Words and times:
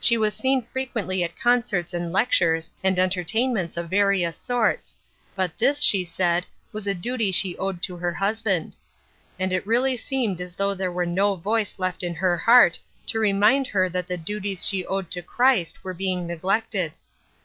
She 0.00 0.16
was 0.16 0.32
seen 0.32 0.64
frequently 0.66 1.24
at 1.24 1.36
concerts 1.36 1.92
and 1.92 2.12
lectures, 2.12 2.72
and 2.84 2.96
entertainments 3.00 3.76
of 3.76 3.90
various 3.90 4.36
sorts, 4.36 4.94
but 5.34 5.58
this, 5.58 5.82
she 5.82 6.04
said, 6.04 6.46
was 6.70 6.86
a 6.86 6.94
duty 6.94 7.32
she 7.32 7.58
owed 7.58 7.82
to 7.82 7.96
her 7.96 8.12
husband. 8.14 8.76
And 9.40 9.52
it 9.52 9.66
really 9.66 9.96
seemed 9.96 10.40
as 10.40 10.54
though 10.54 10.72
there 10.76 10.92
were 10.92 11.04
no 11.04 11.34
voice 11.34 11.80
left 11.80 12.04
in 12.04 12.14
her 12.14 12.36
heart 12.36 12.78
to 13.08 13.18
remind 13.18 13.66
her 13.66 13.88
that 13.88 14.06
the 14.06 14.16
duties 14.16 14.64
she 14.64 14.86
owed 14.86 15.10
to 15.10 15.20
Christ 15.20 15.82
were 15.82 15.94
being 15.94 16.28
neglected. 16.28 16.92